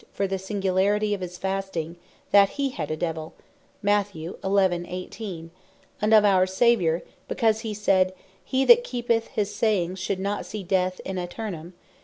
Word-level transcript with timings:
for 0.11 0.25
the 0.25 0.39
singularity 0.39 1.13
of 1.13 1.21
his 1.21 1.37
fasting, 1.37 1.95
that 2.31 2.49
he 2.57 2.69
had 2.69 2.89
a 2.89 2.97
Devill; 2.97 3.35
and 3.83 4.39
of 6.15 6.25
our 6.25 6.47
Saviour, 6.47 7.03
because 7.27 7.59
he 7.59 7.75
said, 7.75 8.11
hee 8.43 8.65
that 8.65 8.83
keepeth 8.83 9.27
his 9.27 9.53
sayings 9.53 9.99
should 9.99 10.19
not 10.19 10.43
see 10.43 10.63
Death 10.63 11.01
In 11.05 11.19
Aeternum, 11.19 11.73
(John 11.73 11.73
8. 11.73 11.73